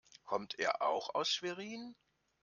Kommt 0.23 0.57
er 0.57 0.81
auch 0.81 1.13
aus 1.13 1.29
Schwerin? 1.29 1.93